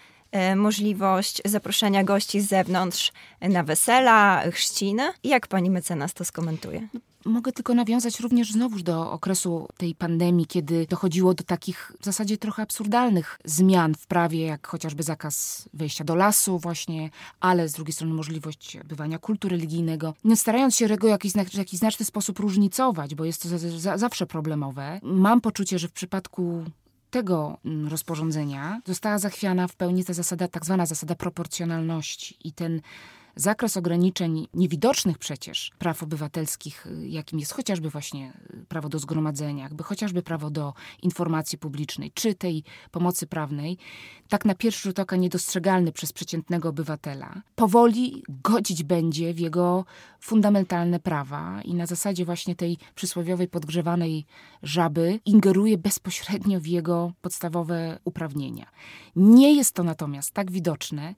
możliwość 0.55 1.41
zaproszenia 1.45 2.03
gości 2.03 2.41
z 2.41 2.47
zewnątrz 2.47 3.11
na 3.41 3.63
wesela, 3.63 4.43
chrzciny. 4.51 5.03
Jak 5.23 5.47
pani 5.47 5.69
mecenas 5.69 6.13
to 6.13 6.25
skomentuje? 6.25 6.87
Mogę 7.25 7.51
tylko 7.51 7.73
nawiązać 7.73 8.19
również 8.19 8.51
znowuż 8.51 8.83
do 8.83 9.11
okresu 9.11 9.67
tej 9.77 9.95
pandemii, 9.95 10.45
kiedy 10.45 10.87
dochodziło 10.89 11.33
do 11.33 11.43
takich 11.43 11.91
w 12.01 12.05
zasadzie 12.05 12.37
trochę 12.37 12.63
absurdalnych 12.63 13.39
zmian 13.45 13.95
w 13.95 14.07
prawie, 14.07 14.45
jak 14.45 14.67
chociażby 14.67 15.03
zakaz 15.03 15.69
wejścia 15.73 16.03
do 16.03 16.15
lasu 16.15 16.59
właśnie, 16.59 17.09
ale 17.39 17.69
z 17.69 17.73
drugiej 17.73 17.93
strony 17.93 18.13
możliwość 18.13 18.77
bywania 18.85 19.19
kultu 19.19 19.49
religijnego. 19.49 20.13
No, 20.23 20.35
starając 20.35 20.75
się 20.75 20.87
tego 20.87 21.07
w 21.07 21.09
jakiś, 21.09 21.33
w 21.33 21.57
jakiś 21.57 21.79
znaczny 21.79 22.05
sposób 22.05 22.39
różnicować, 22.39 23.15
bo 23.15 23.25
jest 23.25 23.41
to 23.41 23.49
za, 23.49 23.57
za, 23.57 23.97
zawsze 23.97 24.25
problemowe, 24.25 24.99
mam 25.03 25.41
poczucie, 25.41 25.79
że 25.79 25.87
w 25.87 25.91
przypadku 25.91 26.63
tego 27.09 27.57
mm, 27.65 27.87
rozporządzenia 27.87 28.81
została 28.85 29.17
zachwiana 29.17 29.67
w 29.67 29.75
pełni 29.75 30.05
ta 30.05 30.13
zasada, 30.13 30.47
tak 30.47 30.65
zwana 30.65 30.85
zasada 30.85 31.15
proporcjonalności 31.15 32.37
i 32.43 32.53
ten 32.53 32.81
zakres 33.35 33.77
ograniczeń 33.77 34.47
niewidocznych 34.53 35.17
przecież 35.17 35.71
praw 35.79 36.03
obywatelskich, 36.03 36.87
y, 36.87 37.07
jakim 37.07 37.39
jest 37.39 37.53
chociażby 37.53 37.89
właśnie 37.89 38.33
y, 38.53 38.65
prawo 38.65 38.89
do 38.89 38.99
zgromadzenia, 38.99 39.63
jakby 39.63 39.83
chociażby 39.83 40.21
prawo 40.21 40.49
do 40.49 40.73
informacji 41.01 41.57
publicznej, 41.57 42.11
czy 42.13 42.35
tej 42.35 42.63
pomocy 42.91 43.27
prawnej, 43.27 43.77
tak 44.29 44.45
na 44.45 44.55
pierwszy 44.55 44.89
rzut 44.89 44.99
oka 44.99 45.15
niedostrzegalny 45.15 45.91
przez 45.91 46.13
przeciętnego 46.13 46.69
obywatela, 46.69 47.41
powoli 47.55 48.23
godzić 48.29 48.83
będzie 48.83 49.33
w 49.33 49.39
jego 49.39 49.85
fundamentalne 50.19 50.99
prawa 50.99 51.61
i 51.61 51.73
na 51.73 51.85
zasadzie 51.85 52.25
właśnie 52.25 52.55
tej 52.55 52.77
przysłowiowej 52.95 53.47
podgrzewanej 53.47 54.25
żaby 54.63 55.19
ingeruje 55.25 55.77
bezpośrednio 55.77 56.59
w 56.59 56.67
jego 56.67 57.13
podstawowe 57.21 57.99
uprawnienia. 58.03 58.65
Nie 59.15 59.55
jest 59.55 59.73
to 59.73 59.83
natomiast 59.83 60.31
tak 60.31 60.51
widoczne, 60.51 61.15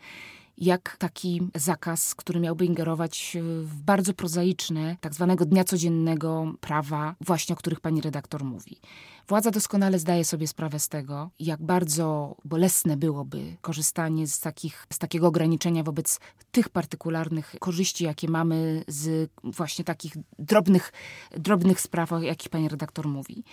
jak 0.57 0.97
taki 0.97 1.41
zakaz, 1.55 2.15
który 2.15 2.39
miałby 2.39 2.65
ingerować 2.65 3.37
w 3.61 3.81
bardzo 3.81 4.13
prozaiczne, 4.13 4.97
tak 5.01 5.13
zwanego 5.13 5.45
dnia 5.45 5.63
codziennego 5.63 6.53
prawa, 6.59 7.15
właśnie 7.21 7.53
o 7.53 7.57
których 7.57 7.79
pani 7.79 8.01
redaktor 8.01 8.43
mówi. 8.43 8.79
Władza 9.27 9.51
doskonale 9.51 9.99
zdaje 9.99 10.25
sobie 10.25 10.47
sprawę 10.47 10.79
z 10.79 10.89
tego, 10.89 11.29
jak 11.39 11.63
bardzo 11.63 12.35
bolesne 12.45 12.97
byłoby 12.97 13.57
korzystanie 13.61 14.27
z, 14.27 14.39
takich, 14.39 14.87
z 14.93 14.97
takiego 14.97 15.27
ograniczenia 15.27 15.83
wobec 15.83 16.19
tych 16.51 16.69
partykularnych 16.69 17.55
korzyści, 17.59 18.03
jakie 18.03 18.27
mamy 18.27 18.83
z 18.87 19.31
właśnie 19.43 19.85
takich 19.85 20.17
drobnych, 20.39 20.93
drobnych 21.31 21.81
spraw, 21.81 22.11
o 22.11 22.21
jakich 22.21 22.49
pani 22.49 22.69
redaktor 22.69 23.07
mówi. 23.07 23.43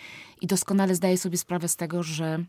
I 0.40 0.46
doskonale 0.46 0.94
zdaje 0.94 1.18
sobie 1.18 1.38
sprawę 1.38 1.68
z 1.68 1.76
tego, 1.76 2.02
że 2.02 2.44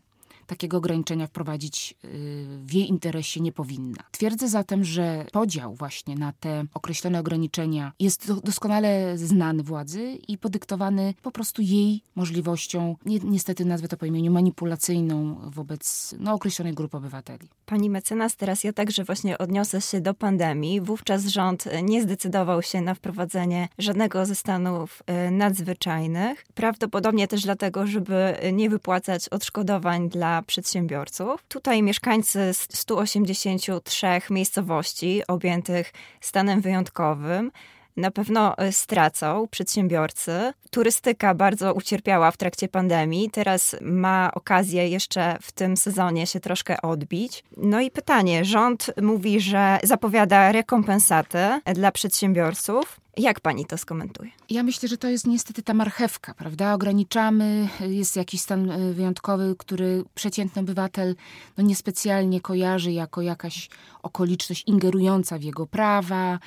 takiego 0.46 0.76
ograniczenia 0.76 1.26
wprowadzić 1.26 1.94
y, 2.04 2.46
w 2.64 2.72
jej 2.72 2.88
interesie 2.88 3.40
nie 3.40 3.52
powinna. 3.52 4.04
Twierdzę 4.10 4.48
zatem, 4.48 4.84
że 4.84 5.26
podział 5.32 5.74
właśnie 5.74 6.14
na 6.16 6.32
te 6.32 6.64
określone 6.74 7.20
ograniczenia 7.20 7.92
jest 8.00 8.32
doskonale 8.32 9.18
znany 9.18 9.62
władzy 9.62 10.18
i 10.28 10.38
podyktowany 10.38 11.14
po 11.22 11.30
prostu 11.30 11.62
jej 11.62 12.02
możliwością, 12.14 12.96
ni 13.06 13.20
niestety 13.24 13.64
nazwę 13.64 13.88
to 13.88 13.96
po 13.96 14.06
imieniu, 14.06 14.32
manipulacyjną 14.32 15.40
wobec 15.50 16.14
no, 16.18 16.32
określonej 16.32 16.74
grupy 16.74 16.96
obywateli. 16.96 17.48
Pani 17.66 17.90
mecenas, 17.90 18.36
teraz 18.36 18.64
ja 18.64 18.72
także 18.72 19.04
właśnie 19.04 19.38
odniosę 19.38 19.80
się 19.80 20.00
do 20.00 20.14
pandemii. 20.14 20.80
Wówczas 20.80 21.26
rząd 21.26 21.64
nie 21.82 22.02
zdecydował 22.02 22.62
się 22.62 22.80
na 22.80 22.94
wprowadzenie 22.94 23.68
żadnego 23.78 24.26
ze 24.26 24.34
stanów 24.34 25.02
y, 25.28 25.30
nadzwyczajnych. 25.30 26.44
Prawdopodobnie 26.54 27.28
też 27.28 27.42
dlatego, 27.42 27.86
żeby 27.86 28.36
nie 28.52 28.70
wypłacać 28.70 29.28
odszkodowań 29.28 30.08
dla 30.08 30.33
przedsiębiorców. 30.42 31.44
Tutaj 31.48 31.82
mieszkańcy 31.82 32.50
183 32.54 34.06
miejscowości 34.30 35.22
objętych 35.28 35.92
stanem 36.20 36.60
wyjątkowym 36.60 37.50
na 37.96 38.10
pewno 38.10 38.58
e, 38.58 38.72
stracą 38.72 39.48
przedsiębiorcy. 39.50 40.52
Turystyka 40.70 41.34
bardzo 41.34 41.74
ucierpiała 41.74 42.30
w 42.30 42.36
trakcie 42.36 42.68
pandemii, 42.68 43.30
teraz 43.30 43.76
ma 43.80 44.30
okazję 44.34 44.88
jeszcze 44.88 45.36
w 45.42 45.52
tym 45.52 45.76
sezonie 45.76 46.26
się 46.26 46.40
troszkę 46.40 46.82
odbić. 46.82 47.44
No 47.56 47.80
i 47.80 47.90
pytanie: 47.90 48.44
rząd 48.44 48.90
mówi, 49.02 49.40
że 49.40 49.78
zapowiada 49.82 50.52
rekompensaty 50.52 51.38
dla 51.74 51.92
przedsiębiorców. 51.92 53.03
Jak 53.16 53.40
pani 53.40 53.66
to 53.66 53.78
skomentuje? 53.78 54.30
Ja 54.50 54.62
myślę, 54.62 54.88
że 54.88 54.98
to 54.98 55.08
jest 55.08 55.26
niestety 55.26 55.62
ta 55.62 55.74
marchewka, 55.74 56.34
prawda? 56.34 56.74
Ograniczamy, 56.74 57.68
jest 57.80 58.16
jakiś 58.16 58.40
stan 58.40 58.70
e, 58.70 58.92
wyjątkowy, 58.92 59.54
który 59.58 60.04
przeciętny 60.14 60.62
obywatel 60.62 61.16
no 61.56 61.64
niespecjalnie 61.64 62.40
kojarzy 62.40 62.92
jako 62.92 63.22
jakaś 63.22 63.68
okoliczność 64.02 64.64
ingerująca 64.66 65.38
w 65.38 65.42
jego 65.42 65.66
prawa. 65.66 66.38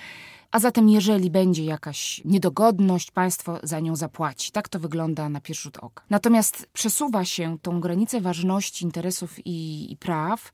A 0.52 0.60
zatem, 0.60 0.90
jeżeli 0.90 1.32
będzie 1.32 1.64
jakaś 1.66 2.22
niedogodność, 2.26 3.12
państwo 3.12 3.60
za 3.64 3.80
nią 3.80 3.96
zapłaci. 3.96 4.52
Tak 4.52 4.70
to 4.70 4.80
wygląda 4.80 5.30
na 5.30 5.42
pierwszy 5.42 5.64
rzut 5.64 5.78
oka. 5.78 6.04
Natomiast 6.10 6.70
przesuwa 6.74 7.26
się 7.26 7.58
tą 7.62 7.80
granicę 7.80 8.22
ważności 8.22 8.86
interesów 8.86 9.46
i, 9.46 9.92
i 9.92 9.98
praw 9.98 10.52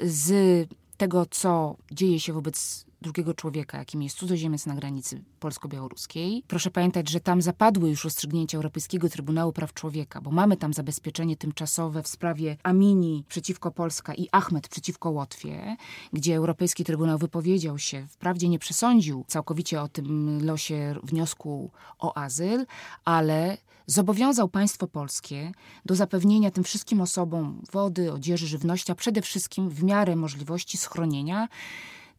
z 0.00 0.68
tego, 0.96 1.26
co 1.30 1.76
dzieje 1.92 2.20
się 2.20 2.32
wobec 2.32 2.86
drugiego 3.02 3.34
człowieka, 3.34 3.78
jakim 3.78 4.02
jest 4.02 4.16
cudzoziemiec 4.16 4.66
na 4.66 4.74
granicy 4.74 5.22
polsko-białoruskiej. 5.40 6.42
Proszę 6.48 6.70
pamiętać, 6.70 7.08
że 7.08 7.20
tam 7.20 7.42
zapadły 7.42 7.90
już 7.90 8.04
rozstrzygnięcia 8.04 8.58
Europejskiego 8.58 9.08
Trybunału 9.08 9.52
Praw 9.52 9.74
Człowieka, 9.74 10.20
bo 10.20 10.30
mamy 10.30 10.56
tam 10.56 10.72
zabezpieczenie 10.72 11.36
tymczasowe 11.36 12.02
w 12.02 12.08
sprawie 12.08 12.56
Amini 12.62 13.24
przeciwko 13.28 13.70
Polska 13.70 14.14
i 14.14 14.28
Ahmed 14.32 14.68
przeciwko 14.68 15.10
Łotwie, 15.10 15.76
gdzie 16.12 16.36
Europejski 16.36 16.84
Trybunał 16.84 17.18
wypowiedział 17.18 17.78
się, 17.78 18.06
wprawdzie 18.06 18.48
nie 18.48 18.58
przesądził 18.58 19.24
całkowicie 19.28 19.82
o 19.82 19.88
tym 19.88 20.38
losie 20.44 20.94
wniosku 21.02 21.70
o 21.98 22.16
azyl, 22.16 22.66
ale 23.04 23.56
zobowiązał 23.86 24.48
państwo 24.48 24.86
polskie 24.86 25.52
do 25.86 25.94
zapewnienia 25.94 26.50
tym 26.50 26.64
wszystkim 26.64 27.00
osobom 27.00 27.62
wody, 27.72 28.12
odzieży, 28.12 28.46
żywności, 28.46 28.92
a 28.92 28.94
przede 28.94 29.22
wszystkim 29.22 29.70
w 29.70 29.82
miarę 29.82 30.16
możliwości 30.16 30.78
schronienia 30.78 31.48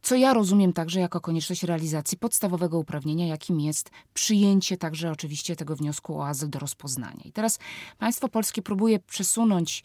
co 0.01 0.15
ja 0.15 0.33
rozumiem 0.33 0.73
także 0.73 0.99
jako 0.99 1.21
konieczność 1.21 1.63
realizacji 1.63 2.17
podstawowego 2.17 2.79
uprawnienia, 2.79 3.27
jakim 3.27 3.59
jest 3.59 3.89
przyjęcie 4.13 4.77
także 4.77 5.11
oczywiście 5.11 5.55
tego 5.55 5.75
wniosku 5.75 6.19
o 6.19 6.27
azyl 6.27 6.49
do 6.49 6.59
rozpoznania. 6.59 7.21
I 7.25 7.31
teraz 7.31 7.59
państwo 7.97 8.27
polskie 8.27 8.61
próbuje 8.61 8.99
przesunąć 8.99 9.83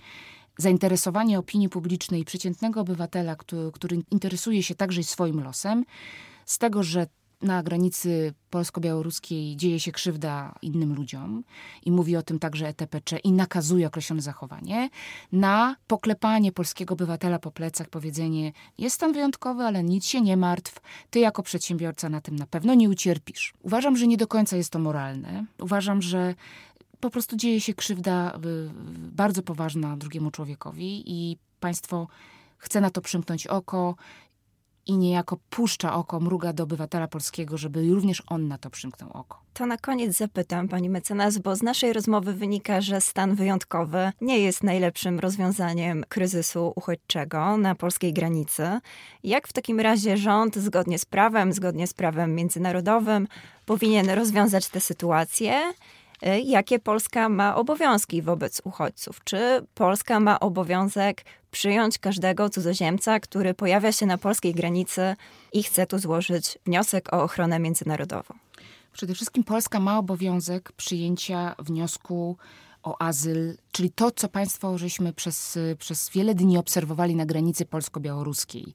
zainteresowanie 0.58 1.38
opinii 1.38 1.68
publicznej 1.68 2.20
i 2.20 2.24
przeciętnego 2.24 2.80
obywatela, 2.80 3.36
który, 3.36 3.72
który 3.72 4.02
interesuje 4.10 4.62
się 4.62 4.74
także 4.74 5.02
swoim 5.02 5.42
losem, 5.42 5.84
z 6.46 6.58
tego, 6.58 6.82
że 6.82 7.06
na 7.42 7.62
granicy 7.62 8.34
polsko-białoruskiej 8.50 9.56
dzieje 9.56 9.80
się 9.80 9.92
krzywda 9.92 10.54
innym 10.62 10.94
ludziom 10.94 11.44
i 11.84 11.92
mówi 11.92 12.16
o 12.16 12.22
tym 12.22 12.38
także 12.38 12.68
ETPC 12.68 13.18
i 13.18 13.32
nakazuje 13.32 13.86
określone 13.86 14.22
zachowanie, 14.22 14.90
na 15.32 15.76
poklepanie 15.86 16.52
polskiego 16.52 16.92
obywatela 16.92 17.38
po 17.38 17.50
plecach, 17.50 17.88
powiedzenie 17.88 18.52
jest 18.78 19.00
tam 19.00 19.12
wyjątkowy, 19.12 19.64
ale 19.64 19.82
nic 19.82 20.06
się 20.06 20.20
nie 20.20 20.36
martw, 20.36 20.80
ty 21.10 21.18
jako 21.18 21.42
przedsiębiorca 21.42 22.08
na 22.08 22.20
tym 22.20 22.36
na 22.36 22.46
pewno 22.46 22.74
nie 22.74 22.88
ucierpisz. 22.88 23.54
Uważam, 23.62 23.96
że 23.96 24.06
nie 24.06 24.16
do 24.16 24.26
końca 24.26 24.56
jest 24.56 24.70
to 24.70 24.78
moralne. 24.78 25.44
Uważam, 25.60 26.02
że 26.02 26.34
po 27.00 27.10
prostu 27.10 27.36
dzieje 27.36 27.60
się 27.60 27.74
krzywda 27.74 28.38
bardzo 28.96 29.42
poważna 29.42 29.96
drugiemu 29.96 30.30
człowiekowi 30.30 31.02
i 31.06 31.36
państwo 31.60 32.08
chce 32.58 32.80
na 32.80 32.90
to 32.90 33.00
przymknąć 33.00 33.46
oko 33.46 33.94
i 34.86 34.96
niejako 34.96 35.36
puszcza 35.50 35.94
oko, 35.94 36.20
mruga 36.20 36.52
do 36.52 36.64
obywatela 36.64 37.08
polskiego, 37.08 37.58
żeby 37.58 37.88
również 37.94 38.22
on 38.26 38.48
na 38.48 38.58
to 38.58 38.70
przymknął 38.70 39.10
oko. 39.12 39.40
To 39.54 39.66
na 39.66 39.76
koniec 39.76 40.16
zapytam 40.16 40.68
pani 40.68 40.90
mecenas, 40.90 41.38
bo 41.38 41.56
z 41.56 41.62
naszej 41.62 41.92
rozmowy 41.92 42.32
wynika, 42.32 42.80
że 42.80 43.00
stan 43.00 43.34
wyjątkowy 43.34 44.12
nie 44.20 44.38
jest 44.38 44.62
najlepszym 44.62 45.18
rozwiązaniem 45.18 46.04
kryzysu 46.08 46.72
uchodźczego 46.76 47.56
na 47.56 47.74
polskiej 47.74 48.12
granicy. 48.12 48.80
Jak 49.24 49.48
w 49.48 49.52
takim 49.52 49.80
razie 49.80 50.16
rząd, 50.16 50.56
zgodnie 50.56 50.98
z 50.98 51.04
prawem, 51.04 51.52
zgodnie 51.52 51.86
z 51.86 51.94
prawem 51.94 52.34
międzynarodowym, 52.34 53.28
powinien 53.66 54.10
rozwiązać 54.10 54.68
tę 54.68 54.80
sytuację? 54.80 55.72
Y, 56.22 56.40
jakie 56.40 56.78
Polska 56.78 57.28
ma 57.28 57.56
obowiązki 57.56 58.22
wobec 58.22 58.62
uchodźców? 58.64 59.20
Czy 59.24 59.66
Polska 59.74 60.20
ma 60.20 60.40
obowiązek 60.40 61.24
przyjąć 61.50 61.98
każdego 61.98 62.50
cudzoziemca, 62.50 63.20
który 63.20 63.54
pojawia 63.54 63.92
się 63.92 64.06
na 64.06 64.18
polskiej 64.18 64.54
granicy 64.54 65.16
i 65.52 65.62
chce 65.62 65.86
tu 65.86 65.98
złożyć 65.98 66.58
wniosek 66.66 67.12
o 67.12 67.22
ochronę 67.22 67.58
międzynarodową? 67.58 68.34
Przede 68.92 69.14
wszystkim 69.14 69.44
Polska 69.44 69.80
ma 69.80 69.98
obowiązek 69.98 70.72
przyjęcia 70.72 71.54
wniosku 71.58 72.36
o 72.82 73.02
azyl, 73.02 73.56
czyli 73.76 73.90
to, 73.90 74.10
co 74.10 74.28
Państwo 74.28 74.78
żeśmy 74.78 75.12
przez, 75.12 75.58
przez 75.78 76.10
wiele 76.10 76.34
dni 76.34 76.58
obserwowali 76.58 77.16
na 77.16 77.26
granicy 77.26 77.66
polsko-białoruskiej 77.66 78.74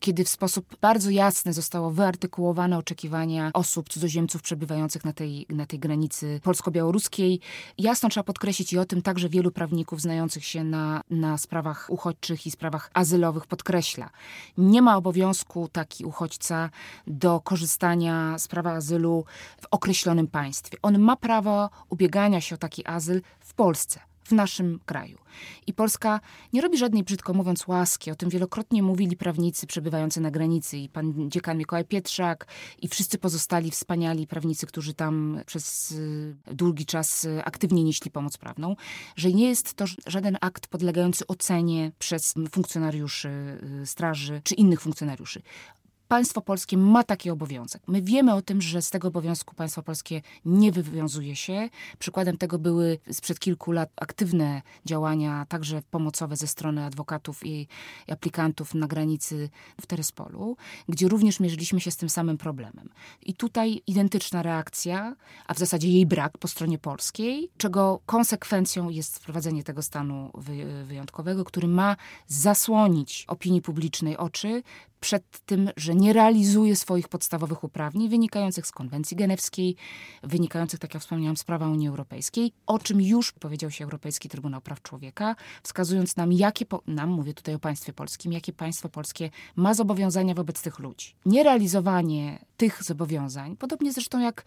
kiedy 0.00 0.24
w 0.24 0.28
sposób 0.28 0.76
bardzo 0.80 1.10
jasny 1.10 1.52
zostało 1.52 1.90
wyartykułowane 1.90 2.78
oczekiwania 2.78 3.50
osób, 3.54 3.88
cudzoziemców 3.88 4.42
przebywających 4.42 5.04
na 5.04 5.12
tej, 5.12 5.46
na 5.48 5.66
tej 5.66 5.78
granicy 5.78 6.40
polsko-białoruskiej. 6.42 7.40
Jasno 7.78 8.08
trzeba 8.08 8.24
podkreślić 8.24 8.72
i 8.72 8.78
o 8.78 8.84
tym 8.84 9.02
także 9.02 9.28
wielu 9.28 9.50
prawników 9.50 10.00
znających 10.00 10.44
się 10.44 10.64
na, 10.64 11.00
na 11.10 11.38
sprawach 11.38 11.86
uchodźczych 11.90 12.46
i 12.46 12.50
sprawach 12.50 12.90
azylowych 12.94 13.46
podkreśla. 13.46 14.10
Nie 14.58 14.82
ma 14.82 14.96
obowiązku 14.96 15.68
taki 15.68 16.04
uchodźca 16.04 16.70
do 17.06 17.40
korzystania 17.40 18.38
z 18.38 18.48
prawa 18.48 18.72
azylu 18.72 19.24
w 19.60 19.66
określonym 19.70 20.26
państwie. 20.26 20.78
On 20.82 20.98
ma 20.98 21.16
prawo 21.16 21.70
ubiegania 21.88 22.40
się 22.40 22.54
o 22.54 22.58
taki 22.58 22.86
azyl 22.86 23.22
w 23.40 23.54
Polsce 23.54 24.00
w 24.26 24.32
naszym 24.32 24.80
kraju. 24.86 25.18
I 25.66 25.72
Polska 25.72 26.20
nie 26.52 26.60
robi 26.60 26.78
żadnej, 26.78 27.02
brzydko 27.02 27.34
mówiąc, 27.34 27.66
łaski. 27.66 28.10
O 28.10 28.14
tym 28.14 28.30
wielokrotnie 28.30 28.82
mówili 28.82 29.16
prawnicy 29.16 29.66
przebywający 29.66 30.20
na 30.20 30.30
granicy 30.30 30.78
i 30.78 30.88
pan 30.88 31.30
dziekan 31.30 31.58
Mikołaj 31.58 31.84
Pietrzak 31.84 32.46
i 32.82 32.88
wszyscy 32.88 33.18
pozostali 33.18 33.70
wspaniali 33.70 34.26
prawnicy, 34.26 34.66
którzy 34.66 34.94
tam 34.94 35.40
przez 35.46 35.90
y, 35.90 36.36
długi 36.46 36.86
czas 36.86 37.24
y, 37.24 37.44
aktywnie 37.44 37.84
nieśli 37.84 38.10
pomoc 38.10 38.36
prawną, 38.38 38.76
że 39.16 39.32
nie 39.32 39.48
jest 39.48 39.74
to 39.74 39.84
żaden 40.06 40.38
akt 40.40 40.66
podlegający 40.66 41.26
ocenie 41.26 41.92
przez 41.98 42.34
funkcjonariuszy 42.50 43.28
y, 43.82 43.86
straży 43.86 44.40
czy 44.44 44.54
innych 44.54 44.80
funkcjonariuszy 44.80 45.42
państwo 46.08 46.40
polskie 46.40 46.76
ma 46.76 47.04
taki 47.04 47.30
obowiązek. 47.30 47.82
My 47.86 48.02
wiemy 48.02 48.34
o 48.34 48.42
tym, 48.42 48.62
że 48.62 48.82
z 48.82 48.90
tego 48.90 49.08
obowiązku 49.08 49.54
państwo 49.54 49.82
polskie 49.82 50.22
nie 50.44 50.72
wywiązuje 50.72 51.36
się. 51.36 51.68
Przykładem 51.98 52.38
tego 52.38 52.58
były 52.58 52.98
sprzed 53.12 53.38
kilku 53.38 53.72
lat 53.72 53.90
aktywne 53.96 54.62
działania, 54.84 55.46
także 55.48 55.82
pomocowe 55.90 56.36
ze 56.36 56.46
strony 56.46 56.84
adwokatów 56.84 57.46
i 57.46 57.68
aplikantów 58.08 58.74
na 58.74 58.86
granicy 58.86 59.50
w 59.80 59.86
Terespolu, 59.86 60.56
gdzie 60.88 61.08
również 61.08 61.40
mierzyliśmy 61.40 61.80
się 61.80 61.90
z 61.90 61.96
tym 61.96 62.08
samym 62.08 62.38
problemem. 62.38 62.88
I 63.22 63.34
tutaj 63.34 63.82
identyczna 63.86 64.42
reakcja, 64.42 65.16
a 65.46 65.54
w 65.54 65.58
zasadzie 65.58 65.88
jej 65.88 66.06
brak 66.06 66.38
po 66.38 66.48
stronie 66.48 66.78
polskiej, 66.78 67.50
czego 67.56 68.00
konsekwencją 68.06 68.90
jest 68.90 69.18
wprowadzenie 69.18 69.64
tego 69.64 69.82
stanu 69.82 70.30
wyjątkowego, 70.84 71.44
który 71.44 71.68
ma 71.68 71.96
zasłonić 72.26 73.24
opinii 73.28 73.62
publicznej 73.62 74.16
oczy 74.16 74.62
przed 75.00 75.40
tym, 75.46 75.70
że 75.76 75.94
nie 75.94 76.12
realizuje 76.12 76.76
swoich 76.76 77.08
podstawowych 77.08 77.64
uprawnień 77.64 78.08
wynikających 78.08 78.66
z 78.66 78.72
konwencji 78.72 79.16
genewskiej, 79.16 79.76
wynikających, 80.22 80.80
tak 80.80 80.94
jak 80.94 81.02
wspomniałam, 81.02 81.36
z 81.36 81.44
prawa 81.44 81.68
Unii 81.68 81.88
Europejskiej, 81.88 82.52
o 82.66 82.78
czym 82.78 83.00
już 83.00 83.32
powiedział 83.32 83.70
się 83.70 83.84
Europejski 83.84 84.28
Trybunał 84.28 84.60
Praw 84.60 84.82
Człowieka, 84.82 85.36
wskazując 85.62 86.16
nam, 86.16 86.32
jakie, 86.32 86.64
nam, 86.86 87.10
mówię 87.10 87.34
tutaj 87.34 87.54
o 87.54 87.58
państwie 87.58 87.92
polskim, 87.92 88.32
jakie 88.32 88.52
państwo 88.52 88.88
polskie 88.88 89.30
ma 89.56 89.74
zobowiązania 89.74 90.34
wobec 90.34 90.62
tych 90.62 90.78
ludzi. 90.78 91.14
Nierealizowanie 91.26 92.38
tych 92.56 92.82
zobowiązań, 92.82 93.56
podobnie 93.56 93.92
zresztą 93.92 94.20
jak 94.20 94.44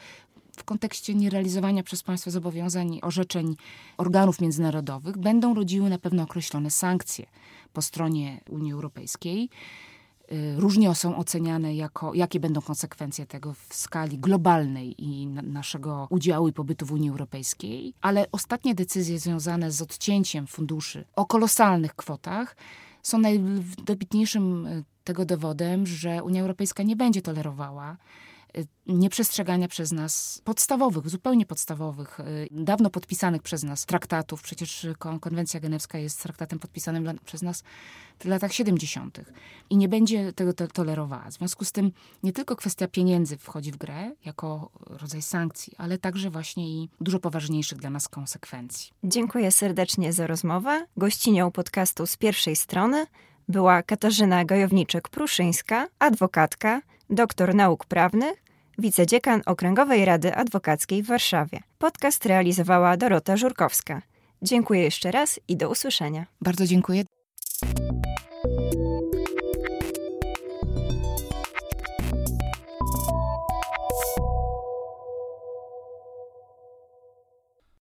w 0.58 0.64
kontekście 0.64 1.16
nierealizowania 1.16 1.84
przez 1.84 2.04
państwo 2.04 2.32
zobowiązań, 2.32 3.00
orzeczeń 3.02 3.56
organów 3.98 4.42
międzynarodowych, 4.42 5.18
będą 5.18 5.54
rodziły 5.54 5.90
na 5.90 5.98
pewno 5.98 6.24
określone 6.24 6.72
sankcje 6.72 7.26
po 7.74 7.82
stronie 7.82 8.42
Unii 8.50 8.74
Europejskiej. 8.74 9.50
Y, 10.32 10.56
różnie 10.58 10.96
są 10.96 11.16
oceniane 11.16 11.76
jako, 11.76 12.14
jakie 12.14 12.40
będą 12.40 12.62
konsekwencje 12.62 13.26
tego 13.26 13.54
w 13.54 13.76
skali 13.76 14.18
globalnej 14.18 15.04
i 15.04 15.28
na, 15.28 15.42
naszego 15.42 16.08
udziału 16.10 16.48
i 16.48 16.54
pobytu 16.54 16.86
w 16.86 16.92
Unii 16.92 17.10
Europejskiej, 17.10 17.94
ale 18.02 18.26
ostatnie 18.32 18.76
decyzje 18.76 19.20
związane 19.20 19.72
z 19.72 19.82
odcięciem 19.82 20.48
funduszy 20.48 21.06
o 21.16 21.26
kolosalnych 21.26 21.96
kwotach 21.96 22.56
są 23.04 23.18
najdobitniejszym 23.18 24.66
y, 24.66 24.84
tego 25.04 25.26
dowodem, 25.26 25.88
że 25.88 26.24
Unia 26.24 26.42
Europejska 26.42 26.84
nie 26.84 26.96
będzie 26.96 27.22
tolerowała 27.22 27.98
nieprzestrzegania 28.88 29.68
przez 29.68 29.92
nas 29.92 30.42
podstawowych, 30.44 31.10
zupełnie 31.10 31.46
podstawowych, 31.46 32.20
y, 32.20 32.48
dawno 32.52 32.90
podpisanych 32.90 33.42
przez 33.42 33.64
nas 33.64 33.86
traktatów. 33.86 34.42
Przecież 34.42 34.88
konwencja 35.20 35.60
genewska 35.60 35.98
jest 35.98 36.24
traktatem 36.24 36.60
podpisanym 36.60 37.20
przez 37.26 37.42
nas 37.42 37.64
w 38.20 38.26
latach 38.26 38.54
70. 38.54 39.20
i 39.70 39.78
nie 39.78 39.90
będzie 39.90 40.34
tego 40.34 40.54
to 40.54 40.68
tolerowała. 40.68 41.30
W 41.30 41.34
związku 41.34 41.66
z 41.66 41.72
tym 41.72 41.92
nie 42.24 42.34
tylko 42.34 42.56
kwestia 42.56 42.88
pieniędzy 42.88 43.38
wchodzi 43.38 43.72
w 43.72 43.78
grę 43.78 44.12
jako 44.26 44.72
rodzaj 44.86 45.22
sankcji, 45.22 45.74
ale 45.78 45.98
także 45.98 46.30
właśnie 46.30 46.70
i 46.70 46.90
dużo 47.02 47.20
poważniejszych 47.20 47.78
dla 47.80 47.90
nas 47.90 48.08
konsekwencji. 48.08 48.92
Dziękuję 49.04 49.52
serdecznie 49.52 50.14
za 50.14 50.28
rozmowę. 50.28 50.86
Gościnią 50.98 51.52
podcastu 51.52 52.08
z 52.08 52.18
pierwszej 52.18 52.56
strony 52.56 53.06
była 53.50 53.84
Katarzyna 53.84 54.46
Gajowniczek-Pruszyńska, 54.46 55.88
adwokatka, 56.00 56.82
doktor 57.10 57.56
nauk 57.56 57.86
prawnych, 57.86 58.44
wicedziekan 58.78 59.42
Okręgowej 59.46 60.06
Rady 60.06 60.36
Adwokackiej 60.36 61.04
w 61.04 61.08
Warszawie. 61.08 61.60
Podcast 61.78 62.26
realizowała 62.26 62.98
Dorota 62.98 63.38
Żurkowska. 63.38 64.02
Dziękuję 64.42 64.82
jeszcze 64.84 65.12
raz 65.12 65.40
i 65.48 65.58
do 65.58 65.70
usłyszenia. 65.70 66.26
Bardzo 66.42 66.66
dziękuję. 66.66 67.04